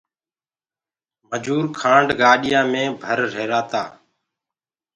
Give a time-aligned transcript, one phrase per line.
[1.29, 3.83] مجوٚر کآنڊ گاڏيآنٚ مي ڀر رهيرآ تآ۔